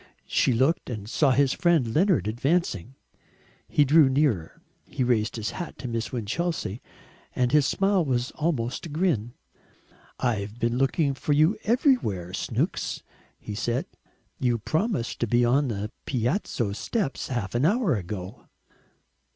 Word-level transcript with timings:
She 0.25 0.51
looked 0.51 0.89
and 0.89 1.07
saw 1.07 1.29
his 1.29 1.53
friend 1.53 1.93
Leonard 1.93 2.27
advancing. 2.27 2.95
He 3.67 3.85
drew 3.85 4.09
nearer; 4.09 4.59
he 4.87 5.03
raised 5.03 5.35
his 5.35 5.51
hat 5.51 5.77
to 5.77 5.87
Miss 5.87 6.11
Winchelsea, 6.11 6.81
and 7.35 7.51
his 7.51 7.67
smile 7.67 8.03
was 8.03 8.31
almost 8.31 8.87
a 8.87 8.89
grin. 8.89 9.33
"I've 10.19 10.57
been 10.57 10.79
looking 10.79 11.13
for 11.13 11.33
you 11.33 11.55
everywhere, 11.65 12.33
Snooks," 12.33 13.03
he 13.39 13.53
said. 13.53 13.85
"You 14.39 14.57
promised 14.57 15.19
to 15.19 15.27
be 15.27 15.45
on 15.45 15.67
the 15.67 15.91
Piazza 16.07 16.73
steps 16.73 17.27
half 17.27 17.53
an 17.53 17.63
hour 17.63 17.93
ago." 17.95 18.47